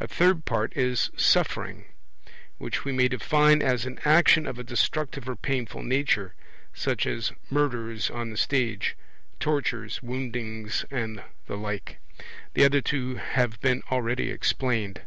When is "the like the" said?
11.46-12.64